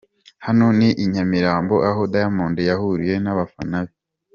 [0.45, 3.93] Hano ni i Nyamirambo aho Diamond yahuriye n'abafana be.